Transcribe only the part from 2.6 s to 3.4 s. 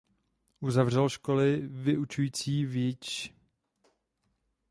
v jidiš.